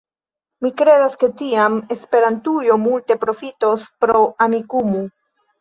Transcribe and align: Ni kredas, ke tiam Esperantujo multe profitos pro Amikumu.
Ni 0.65 0.71
kredas, 0.79 1.17
ke 1.23 1.27
tiam 1.41 1.75
Esperantujo 1.97 2.79
multe 2.87 3.19
profitos 3.27 3.87
pro 4.07 4.27
Amikumu. 4.49 5.07